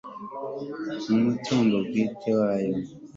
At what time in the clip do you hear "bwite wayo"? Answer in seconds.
1.87-2.73